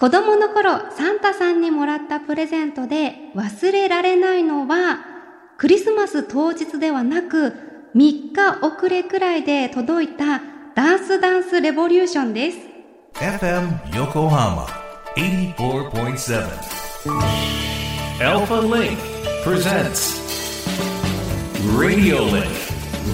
[0.00, 5.00] 子供の頃、サンタさんにもらったプレゼントで忘れられないのは、
[5.58, 7.52] クリスマス当日ではなく、
[7.94, 10.40] 3日遅れくらいで届いた
[10.74, 12.58] ダンスダンスレボリューションです。
[13.16, 14.64] FM 横浜
[15.18, 16.48] 84.7
[18.22, 18.96] Alpha Link
[19.44, 20.18] presents
[21.78, 22.48] Radio Link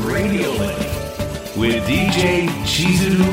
[0.04, 0.78] Radio Link
[1.56, 3.26] with DJ Shizuru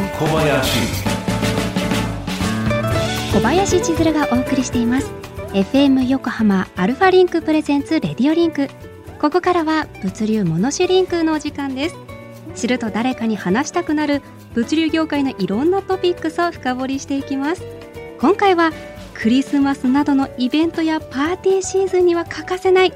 [3.34, 5.09] 小林千鶴がお送りしています。
[5.53, 8.67] FM 横浜アルファリンクプレゼンツレディオリンク。
[9.20, 11.95] ここからは物流モノシリンクのお時間です。
[12.53, 14.22] 知ると誰かに話したくなる
[14.53, 17.63] 物流業界のいろんなトピックスを深掘りしていきます。
[18.20, 18.72] 今回は
[19.16, 22.94] クリスマスなどのイベントやパーティーシーズンには欠かせない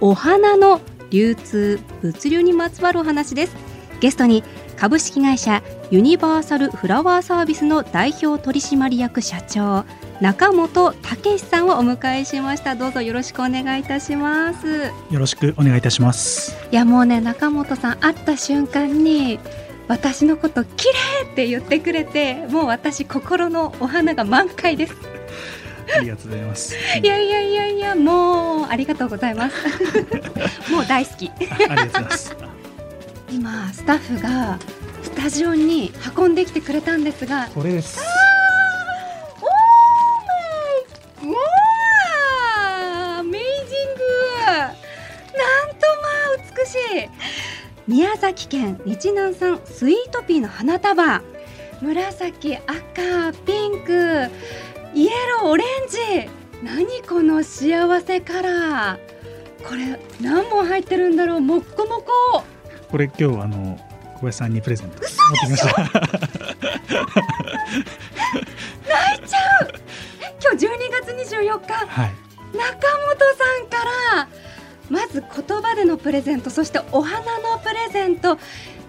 [0.00, 3.56] お花の流通物流にまつわるお話です。
[3.98, 4.44] ゲストに
[4.76, 9.84] 株式会社ユニバーサルフラワーサービスの代表取締役社長
[10.20, 16.56] 中本武さんをお迎えしましたどうぞよろしくお願いいたしますよろしくお願いいたします。
[16.70, 19.40] いやもうね中本さん会った瞬間に
[19.88, 20.86] 私のこと綺
[21.24, 24.94] 麗って言ってくれてもう私心のお花が満開です
[25.96, 26.76] ありがとうございます。
[27.02, 29.56] いやいやいやいやもうありがとうございます
[30.70, 32.36] もう大好きあ ありがとうございます。
[33.32, 34.58] 今スタッフが
[35.02, 37.48] スタジオに運んできてくれたんですが。
[37.54, 38.00] これです。
[47.90, 51.22] 宮崎県日南産スイートピーの花束。
[51.80, 54.30] 紫赤ピンク。
[54.94, 55.10] イエ
[55.42, 56.30] ローオレンジ。
[56.62, 59.68] 何この幸せカラー。
[59.68, 61.40] これ何本入ってるんだろう。
[61.40, 62.44] もっこもこ。
[62.88, 63.76] これ今日あの
[64.20, 64.98] 小林さんにプレゼント。
[64.98, 65.08] 持っ
[65.40, 65.82] てきました。
[65.82, 65.94] 泣
[69.16, 69.72] いちゃう。
[70.42, 71.72] 今日12月24日。
[71.86, 72.12] はい。
[72.52, 72.76] 中本
[73.36, 73.76] さんか
[74.16, 74.28] ら
[74.90, 78.36] まず言葉でのプレゼントそしてお花のプレゼント。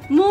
[0.10, 0.26] も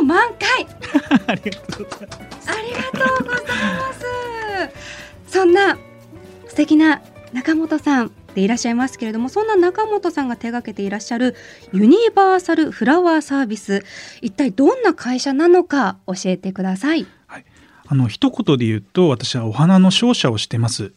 [0.00, 0.66] う満開。
[1.26, 2.50] ありがとうございます。
[2.50, 4.06] ありがとうございます。
[5.26, 5.76] そんな
[6.46, 7.02] 素敵な
[7.34, 11.34] 中本さんでいらっしゃいますけれどもそんな中本さんが手掛けていらっしゃる
[11.72, 13.84] ユニバーサルフラワーサービス
[14.22, 17.06] 一体どんな会社なのか教えてください。
[17.90, 20.92] あの一言で言うと私はお花の商社をしてます。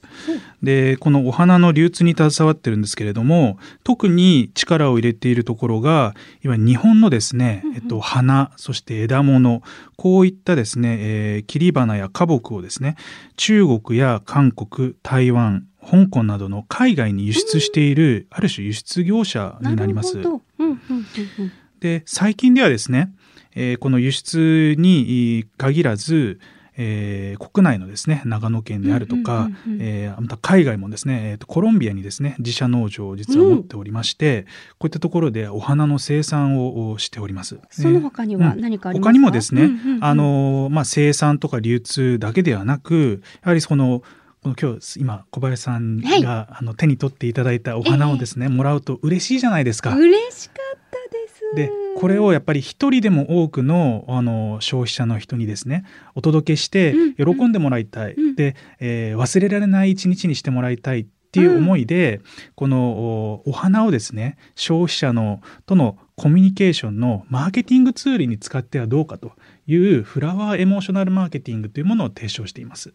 [0.62, 6.13] でこのお花の流通に携わってるんですけれども特に力を入れているところが
[6.44, 9.63] いわゆる日本のですね、えっと、花そして枝物
[9.96, 12.97] こういったですね、えー切り花や花木をですね
[13.38, 20.18] 中国や韓国台湾香港などの海外に輸出している、ある種輸出業者になります。
[20.18, 20.42] るほど。
[20.59, 21.06] うんうんうん
[21.40, 21.52] うん。
[21.80, 23.12] で最近ではですね、
[23.56, 26.40] えーこの輸出に限らず、
[26.78, 29.80] えー国内のですね長野県であるとか、うんうんうんうん。
[29.81, 34.44] えーまた海外もですね、えーとコロンビアにですね自社農場を実は持っておりまして、
[34.78, 37.59] こういったところでお花の生産をしております。
[37.72, 38.62] その他にはうん。
[38.62, 40.03] 何かありますか、他にもですね、うんうんうん。
[40.06, 44.03] あのまあ、生産とか流通だけではなくやはりその
[44.44, 46.25] 今日今小林さんが、はい。
[46.25, 49.96] あの手に取っていただいたお花をですね、もらうと嬉しいじゃないですか。
[49.96, 51.41] 嬉しかったです。
[51.56, 51.69] で
[52.00, 55.85] これをやっぱり一人でも多くのあの消費者の人にですね
[56.16, 58.35] お届けしてうん喜んでもらいたい、うん。
[58.35, 62.19] で、えー忘れられない一日にしてもらいたいっていう思いで、
[62.56, 69.34] このおお花をですね消費者のとのコミュニケーションのマーケティングツールに使ってはどうかと
[69.68, 72.91] いうフラワーエモーショナルマーケティングというものを提唱しています。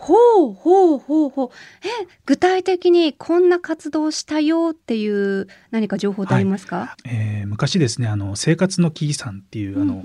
[0.00, 0.14] ほ
[0.50, 1.48] うほうほうほう。
[1.86, 10.04] え具体的にこんな活動したよっていう何か情報ってありますか、えー昔ですねあの生活の木々さんっていうあの、ね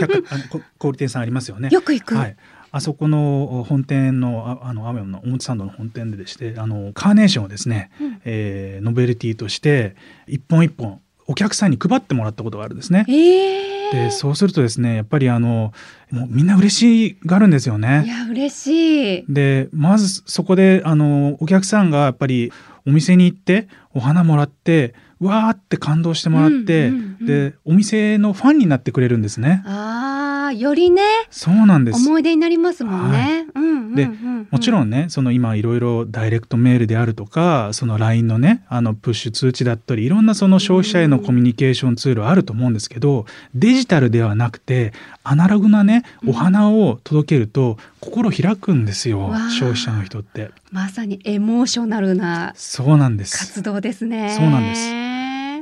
[0.00, 0.24] 百
[0.78, 1.70] 小売店さんありますよね。
[1.72, 2.36] よく行く、はい、
[2.70, 8.20] あそこの本店のああのアメの表参道の本店ででしてあのカーネーションをですね、うん。
[8.24, 9.96] えーノベルティとして
[10.26, 13.04] 一本一本お客さんに配ってもらったことがあるんですね。
[13.08, 15.72] えーでそうするとですねやっぱりあの
[16.10, 16.74] もうみんな嬉
[17.14, 18.04] しがるんですよいね。
[18.06, 22.52] や嬉しいでまずそこであのお客さんがやっぱり
[22.86, 29.62] お店に行ってお花もらってわーって感動してもらって、うんうんうんでお店のファンになってくれるんですね。
[29.66, 32.06] あーよりねそうなんです。
[32.06, 34.48] 思い出になりますもんね、うんうんうんでうん。
[34.50, 44.92] もちろんねその今いろいろダイレクトメールであるとかその LINE のねあのプッシュ通知だったりいろんなその消費者へのコミュニケーションツールあると思うんですけどデジタルではなくて
[45.24, 49.50] アナログなねお花を届けると心開くんですよ、わあ。
[49.50, 50.50] 消費者の人って。
[50.70, 53.38] まさにエモーショナルなそうなんです。
[53.38, 54.34] 活動ですね。
[54.36, 54.74] そうなんで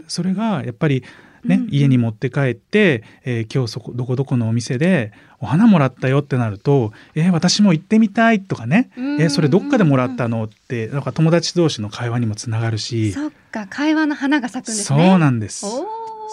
[0.04, 0.14] す。
[0.14, 1.02] それがやっぱり
[1.44, 15.66] ね、うんうん家に持って帰って、えー今日そこどこどこのお店でお花もらったよってなると「えー私も行ってみたい」とかね「えーそれどっかでもらったの?」ってなんか友達同士の会話にもつながるし、そっか会話の花が咲くんですそねうなんです。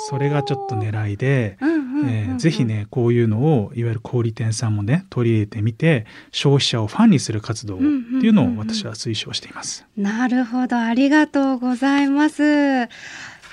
[0.09, 9.85] それがちょっっと狙いで、えーぜひねこういうのをいわゆる小売店さんもね取り入れてみて消費者をファンにする活動っていうのを私は推奨しています。
[9.95, 12.89] なるほどありがとうございます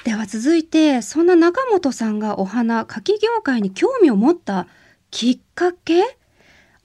[0.04, 4.66] では続いてそんな中本さんがお花柿業界に興味を持った
[5.10, 6.18] きっかけ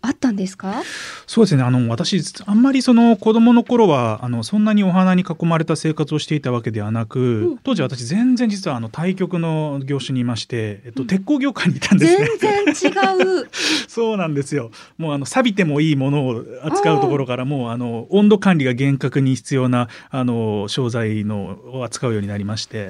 [0.08, 0.82] あったんですか？
[1.28, 1.64] そうですね。
[1.64, 7.58] あの私あんまりその子供の頃はあのそんなにお花に囲まれた生活をしていたわけではなく、うん。
[7.60, 11.08] 当時私全然実はあの対局の業種にいまして、えっと、うん。
[11.08, 12.28] 鉄鋼業界にいたんですね。
[12.40, 13.50] 全然違う。
[13.88, 14.72] そうなんですよ。
[14.98, 22.90] もうあの錆びてもいいものを扱うところからもうあの温度管理が厳格に必要なあの商材のを扱うようになりまして、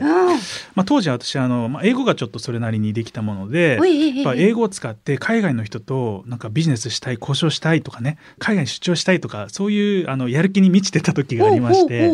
[0.75, 3.77] まあ、当時私あの、まあ、英語がちょっとそれなりにできたもので。
[3.81, 12.13] うんやっぱ英語を使って海外の人となんかビジネスしたい交渉したいとかね海外に出張したいとかそういうあのやる気に満ちてた時がありまして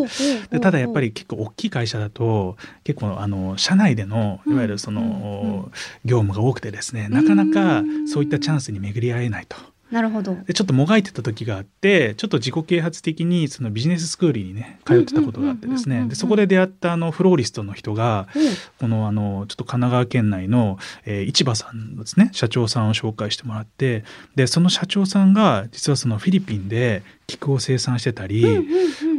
[0.50, 5.70] でただやっぱり結構大きい会社だと結構あの社内でのいわゆるその、
[6.04, 9.56] 業務が多くてですねなかなかそういったチャンスに巡り合えないと。
[9.94, 10.34] なるほど。
[10.34, 16.06] でちょっともがいてた時があってちょっと自己啓発的にそのビジネススクールにね通ってたことがあってですね。
[16.08, 18.42] でそこで出会ったあのフローリストの人がうん
[18.80, 24.04] このあのちょっと神奈川県内の、えー市場さんですね社長さんを紹介してもらって
[24.34, 28.44] でその社長さんが実はそのフィリピンで菊を生産してたり、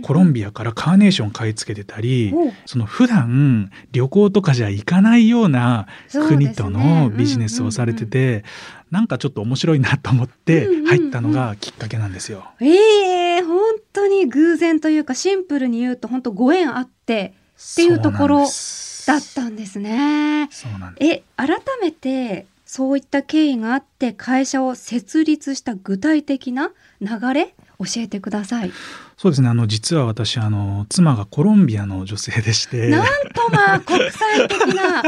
[0.02, 5.88] コロンビアからカーネーション買い付けてたり、おうその普段旅行とかじゃ行かないような
[6.28, 8.44] 国とのビジネスをされてて、
[8.92, 12.46] なんかちょっと面白いなと思ってうんうんうん入ったのがきっかけなんですよ。
[12.62, 17.34] ええ本当に偶然というかシンプルに言うと本当ご縁あって
[17.74, 20.48] っていうところだったんですね。
[20.52, 21.12] そうなんです。
[21.12, 28.72] え改めてそういった経緯があって会社を設立した具体的な流れ教えてください。
[29.18, 29.48] そうですね。
[29.48, 35.04] あの実は私あの妻がコロンビアの女性でして、なんとまあ国際的な。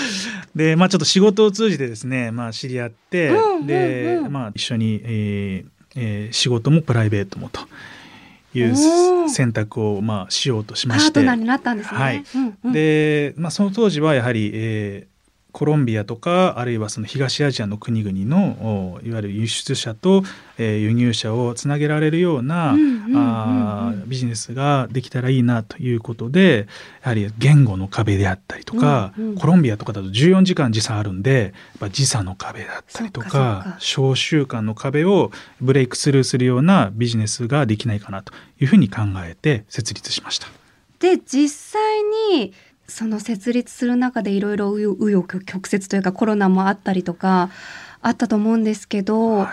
[0.56, 3.66] でまあちょっと仕事を通じてですね、まあ知り合って、うんうんうん。
[3.66, 7.60] でまあ一緒に、えーえー仕事もプライベートもと
[8.54, 11.98] いう選択をまあしようとしパまして、ートナーになったんですね。
[11.98, 12.24] はい。
[12.34, 12.72] うんうん。
[12.72, 15.09] で、まあ、その当時はやはり、えー
[15.52, 20.22] コロンビアとかあるいはその東アジアの国々のおいわゆる輸出者と、
[20.58, 26.66] えー輸入者をつなげられるような、あービジネスができたらいいなということで
[27.02, 29.34] やはり言語の壁であったりとか、うんうん。
[29.36, 33.76] コロンビアとかだと14時間時差あるんでやっぱ時差の壁だったりとかそっかか。
[33.78, 35.30] 小習慣の壁を
[35.60, 40.48] ブレイクスルーするようなビジネスができないかなというふうに考えて設立しました。
[40.98, 42.52] で実際に
[42.90, 47.50] その設立する中でいろいろ紆余曲折というかコロナもあったりとか
[48.02, 49.48] あったと思うんですけど、はい。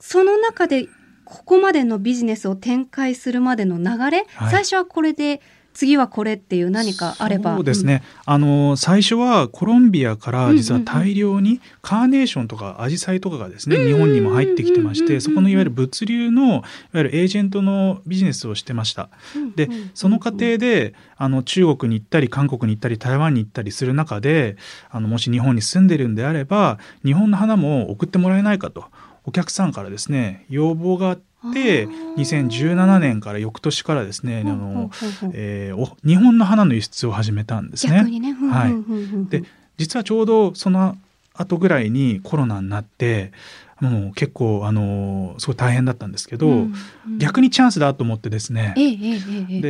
[0.00, 0.88] その中で
[1.24, 4.50] ここまでのビジネスを展開するまでの流れ、はい。
[4.50, 5.42] 最初はこれで
[5.78, 7.54] 次はこれっていう何かあれば。
[7.54, 15.18] そうですね、あの最初はコロンビアから実は大量にカーネーションとかアジサイとかがですね、日本にも入ってきてましうんうんうんうん。
[15.18, 16.62] てそこのいわゆる物流のいわ
[16.94, 19.08] ゆるエージェントのビジネスをしてました。
[19.36, 19.90] うんでうんうん。
[19.94, 24.56] その過程であの中国に行ったり韓国に行ったり台湾に行ったりする中で
[24.90, 28.86] あのもし日本に住んでるんであれば日本の花も送ってもらえないかと
[29.28, 32.14] お客さんからですね要望があってあー。
[32.16, 34.90] 2017年から翌年からですねあの、
[35.34, 35.72] え
[36.04, 38.02] 日本の花の輸出を始めたんですね。
[38.04, 39.30] ね、はい。
[39.30, 39.44] で
[39.76, 40.96] 実はちょうどその
[41.34, 43.32] 後ぐらいにコロナになって
[43.80, 46.74] もう結構あのすごい大変だったんですけど、うん
[47.06, 47.18] うん。
[47.18, 49.20] 逆にチャンスだと思ってですね、ええ
[49.50, 49.60] え。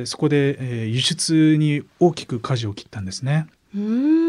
[0.00, 3.46] でそこで、えー輸出に大きく舵を切ったんですね。
[3.74, 4.19] うーん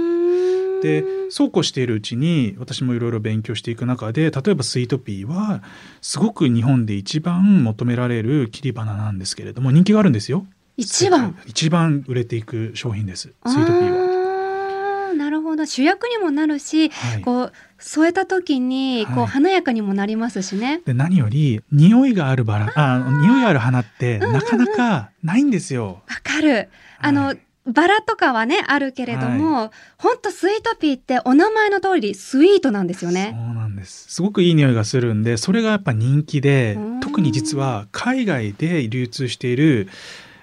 [0.81, 5.63] でそうこうしているうちに私もいろいろ勉強していく中で例えばスイートピーは
[6.01, 10.45] すごく日本で一番求められる切り花なんですけれども人気があるんですよ。
[10.77, 11.37] 一番？
[11.45, 15.13] 一番売れていく商品ですスイートピーは。
[15.13, 20.81] なるほど主役にもなるし、はいこう添えた時にこうはい華やかにもなりますしね。
[20.85, 26.01] で何より匂いがあるバラあ匂いある花ってなかなかないんですよ。
[26.07, 26.69] わかる。
[26.99, 33.35] あの、はいバラとかはねあるけれども、ほんとスイートピーってお名前の通りスイートなんですよね。
[33.37, 34.05] そうなんです。
[34.09, 39.89] すごくいい匂いがするんで、それがやっぱ人気でうん、特に実は海外で流通している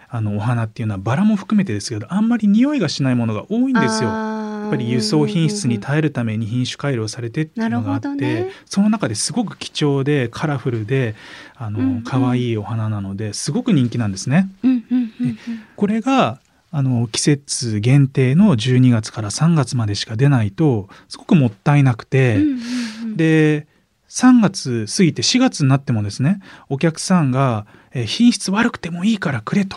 [0.09, 4.09] あのお花っていうのはバラも含めてですけど、あんまり匂いがしないものが多いんですよ。
[4.11, 11.15] ややっぱり輸送品質に耐えるために品種改良されてっていうのがあって、ねその中ですごく貴重でカラフルで
[11.57, 14.49] あうんうんの可愛いお花なのですごく人気なんですね。
[14.63, 15.39] うんうんうんうん
[15.75, 16.39] これが
[16.71, 22.59] あの季節限定の12月から3月までしか出ないとすごくもったいなくて、うんうん
[23.05, 23.17] うん。
[23.17, 23.67] で
[24.09, 29.77] 3月過ぎて4月になってもですねお客さんが、えー品質悪くてもいいからくれと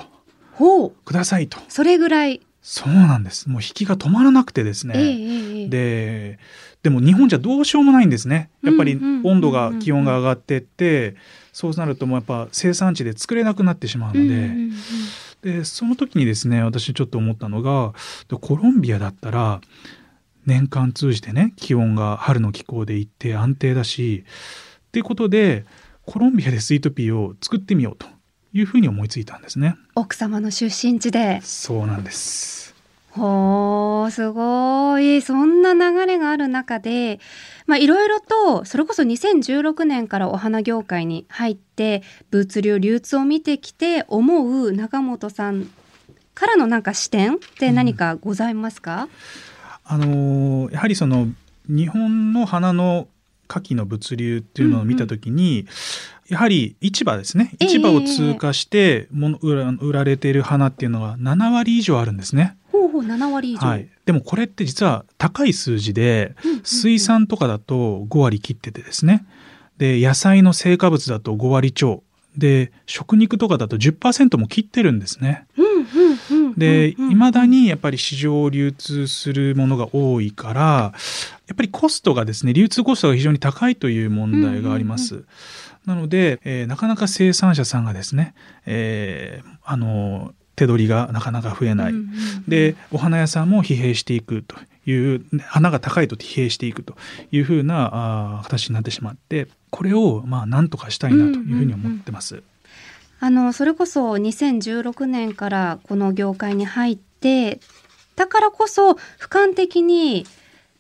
[0.54, 0.92] ほう。
[1.06, 1.58] くださいと。
[1.70, 3.50] それぐらい、そうなんです。
[3.50, 5.68] もう引きが止まらなくてですね、ええええええ。
[5.70, 6.40] で
[6.84, 8.50] でも日本じゃどうしようもないんですね。
[8.64, 11.16] やっぱり温度が気温が上がってって
[11.54, 14.72] そうなるともうやっぱ生産地で作れなくなってしまうので,、うんうんうん
[15.42, 17.94] でその時にですね私ちょっと思ったのが
[18.28, 19.62] でコロンビアだったら
[20.46, 24.24] 年間通じてね気温が春の気候で一定安定だし
[24.88, 25.66] っていうことで
[26.06, 28.08] コロンビアでスイートピーを作ってみようと
[28.54, 29.76] いうふうに思いついたんですね。
[29.96, 32.61] 奥様の出身地でそうなんです
[33.12, 35.22] ほーすごい。
[35.22, 37.20] そんな流れがある中で
[37.66, 45.70] まあいろいろとそれこそ2016年からお花業界に入って物流流通を見てきて思う中本さん
[46.34, 49.10] からのなんか視点って何かございますか、
[49.84, 51.28] あのーやはりその
[51.68, 53.08] 日本の花の
[53.50, 55.68] 牡蠣の物流っていうのを見た時に、
[56.30, 57.52] やはり市場ですね。
[57.60, 57.68] ええ。
[57.68, 62.58] 市場を通過してもの売ら売られている花っていうのが7割以上あるんですね。
[62.72, 66.66] ほうほう7割以上、はい、でもこれって実は高い数字でうんうんうん。
[66.66, 69.26] 水産とかだと5割切っててですね。
[69.78, 72.04] で野菜の成果物だと5割超。
[72.38, 75.48] で食肉とかだと10%も切ってるんですね。
[75.58, 77.12] うんうんうんうんで、うんうん。
[77.12, 85.24] いまだにやっぱり市場流通するものが多いから、やっぱりコストがですね、流通コストが非常に高いという問題があります。
[85.86, 88.34] なので、えーなかなか生産者さんがですね、
[88.66, 91.92] えーあの、手取りがなかなか増えない。
[91.92, 92.12] うんうんうん
[92.48, 96.96] で、お花屋さんも疲弊していくという、花が高いと疲弊していくと
[97.32, 102.44] いうふうなあー形になってしまって、これをまあ何とかしたいなというふうに思ってます。
[103.20, 107.60] あのそれこそ2016年からこの業界に入って
[108.16, 108.98] だからこそ俯
[109.30, 110.26] 瞰的に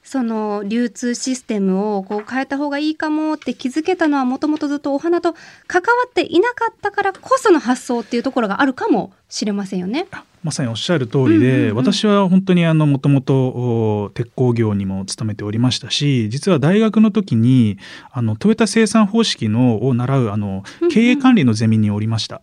[0.04, 5.34] その流通システムをこう変えた方がいいかもって気づけたのはもともとずっとお花と
[5.68, 10.08] 関わっていなかったからこその発想っていうところがあるかもしれませんよね。
[10.42, 17.78] あまさにおっしゃる通りで、うんうんうん私は本当にあのもともとお鉄工業にも勤めておりましたし実は大学の時に
[18.12, 22.42] あのトヨタ生産方式のを習うあの経営管理のゼミにおりました。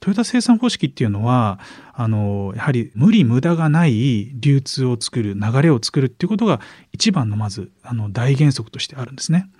[0.00, 1.58] トヨタ生産方式っていうのは
[1.92, 6.60] あのやはり無理無駄がない流通を作る流れを作るっていうことが
[6.92, 9.50] 一番のまずあの大原則としてあるんですね。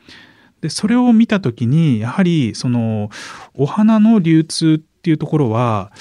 [0.61, 3.11] でそれを見た時にやはりその
[3.55, 5.93] お花の流通っていうところは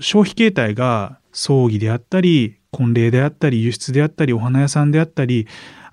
[0.00, 5.46] 消費形態が葬儀であったり婚礼であったり輸出であったりお花屋さんであったり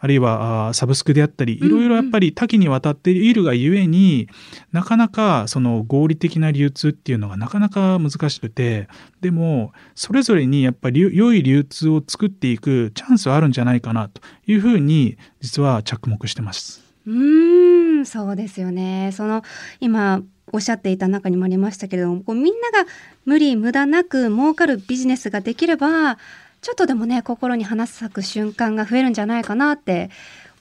[0.04, 4.28] あるいはサブスクであったりいろいろやっぱり多岐にわたっているがゆえに
[4.72, 8.88] なかなかその合理的な流通っていうのがなかなか難しくて
[9.22, 16.82] でもそれぞれにやっぱり良い流通を作っていくチャンスはあるんじゃないかなというふうに実は着目してます。
[17.06, 19.44] うーんそうですよねその
[19.80, 20.22] 今
[20.54, 22.90] おっしゃっていた中にもありましたけれどもこうみんなが
[23.26, 26.18] 無理無駄なく儲かるビジネスができれば
[26.62, 30.10] ちょっとでもね心に花咲く瞬間が増えるんじゃないかなって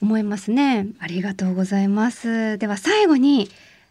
[0.01, 0.87] 思いますね。
[0.99, 2.57] ありがとうございます。
[2.57, 3.49] では最後に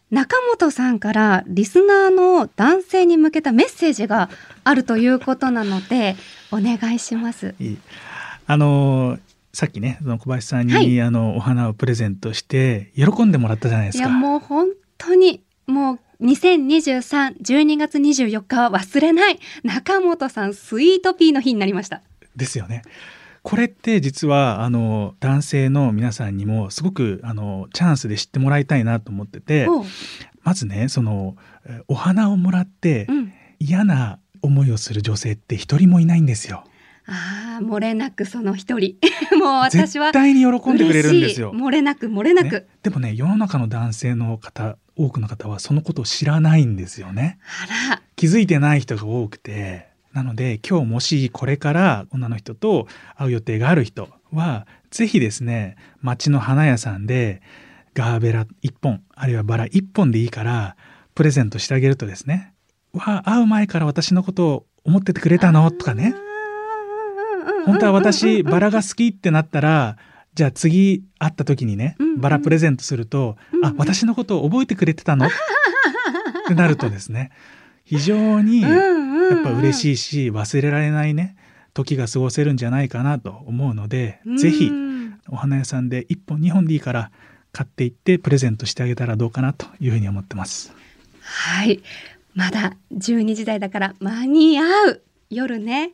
[0.09, 4.29] 中本さんからリスナーの男性に向けたメッセージが
[4.65, 6.17] あるということなので
[6.51, 7.55] お願いします。
[7.59, 7.77] いい。
[8.45, 9.17] あの
[9.53, 11.01] さっきねその小林さんに、はい。
[11.01, 14.17] あのお花をプレゼントして喜んでもらったじゃないでいやすか。
[14.17, 14.67] もう本
[14.97, 15.41] 当に
[15.71, 22.01] もう2023-12月24日は忘れない中本さんスイートピーの日になりました。
[22.35, 22.83] ですよね。
[23.43, 29.67] これって実はあの男性の皆さんにもすごくあのチャンスで知ってもらいたいなと思ってて
[30.43, 31.35] まずねその
[31.65, 36.63] えお花をもらってうん、嫌な思いをする女性って一人もいないんですよ。
[37.07, 38.95] ああ漏れなくその一人
[39.39, 41.51] もう私は絶対に喜んでくれるんですよ。
[41.53, 47.39] 漏れなく漏れなく、ねでもね世の中の男性の方多くの方はそのことを知らないんですよね。
[48.15, 57.41] 気づいてない人が多くてなので今日もしこれから女の人と会う予定がある人はぜひですね街の花屋さんで
[57.93, 60.75] ガーベラ1本あるいはバラ1本でいいから
[61.15, 62.53] プレゼントしてあげるとですね
[62.93, 66.13] 「わあ会う前から私のことを思っててくれたの?」とかね
[67.65, 69.97] 「本当は私バラが好きってなったら
[70.33, 72.21] じゃあ次会った時にねうんうん。
[72.21, 73.65] バラプレゼントすると「うんうん。
[73.65, 75.25] あ私のことを覚えてくれてたの?
[75.27, 75.29] 」っ
[76.47, 77.31] てなるとですね
[77.83, 81.35] 非常にやっぱ嬉いしいし忘れられないね
[81.73, 84.71] 時が過ごせるんじゃないかなと思うのでぜひ
[85.29, 87.11] お花屋さんで1本2本でいいから
[87.51, 90.73] 買っていってプレゼントしてあげたらどうかなというふうに思ってます。
[91.21, 91.81] はい。
[92.33, 95.91] まだ12時台だから間に合う夜ね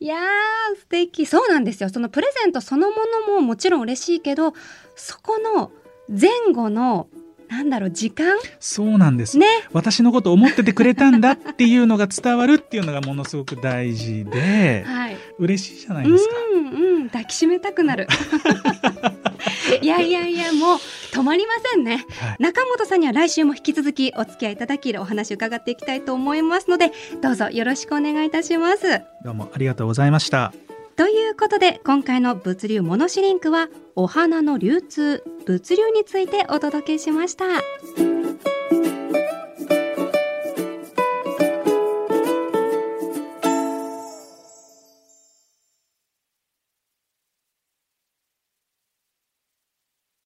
[0.00, 1.26] いやー素敵。
[1.26, 1.88] そうなんですよ。
[1.88, 4.54] そのプレゼントそのものももちろん嬉しいけど
[4.94, 5.72] そこの
[6.08, 7.08] 前後の
[7.48, 8.36] なんだろう時間？
[8.60, 9.46] そうなんです、ね。
[9.72, 15.16] 私のこと思っててくれたんだっていうのが伝わるっていうのがものすごく大事ではい。
[15.38, 16.34] 嬉しいじゃないですか。
[16.54, 17.08] うんうん。
[17.08, 18.06] 抱きしめたくなる。
[19.82, 20.78] いやいやいやもう
[21.18, 22.06] 止まりませんね。
[22.20, 22.36] はい。
[22.38, 29.02] 中本さんには来週も引き続きお付き合いいただきお話伺っていきたいと思いますのでどうぞよろしくお願いいたします。
[29.24, 30.52] どうもありがとうございました。
[30.94, 37.44] ということで今回の物流モノシリンクはお花の流通物流についてお届けしました